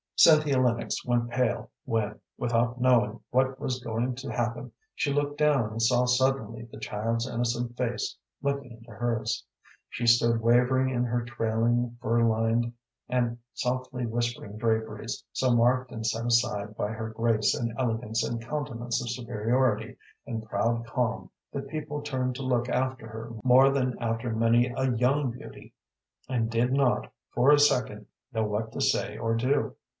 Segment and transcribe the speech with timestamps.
[0.15, 5.71] Cynthia Lennox went pale when, without knowing what was going to happen, she looked down
[5.71, 9.43] and saw suddenly the child's innocent face looking into hers.
[9.89, 12.71] She stood wavering in her trailing, fur lined,
[13.09, 18.41] and softly whispering draperies, so marked and set aside by her grace and elegance and
[18.41, 19.97] countenance of superiority
[20.27, 24.91] and proud calm that people turned to look after her more than after many a
[24.95, 25.73] young beauty,
[26.29, 29.75] and did not, for a second, know what to say or do.